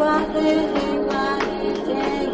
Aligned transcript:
What 0.00 0.32
do 0.32 0.40
you 0.40 1.84
day. 1.84 2.29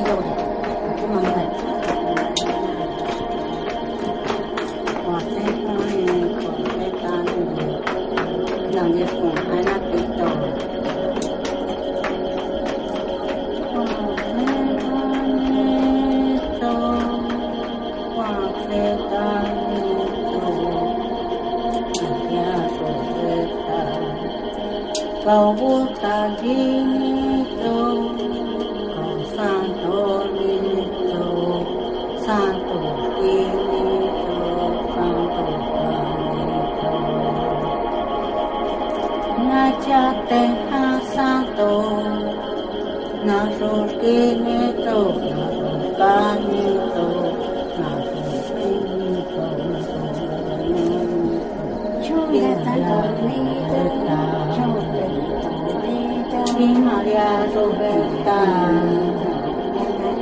Villa 0.00 0.29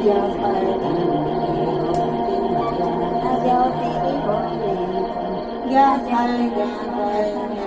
Yes, 0.08 0.40
I 6.10 6.24
am 6.48 7.57